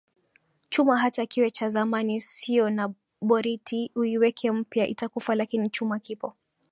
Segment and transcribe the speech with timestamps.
[0.69, 6.33] Chuma hata kiwe cha zamani sio na boriti uiweke mpya itakufa lakini chuma kipo